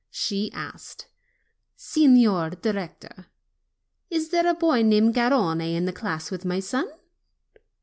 She 0.09 0.51
asked: 0.51 1.05
"Signor 1.75 2.49
Director, 2.59 3.27
is 4.09 4.29
there 4.29 4.47
a 4.47 4.55
boy 4.55 4.81
named 4.81 5.13
Garrone 5.13 5.75
in 5.75 5.85
the 5.85 5.93
class 5.93 6.31
with 6.31 6.43
my 6.43 6.59
son?" 6.59 6.87